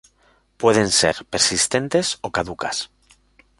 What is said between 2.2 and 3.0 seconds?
o caducas.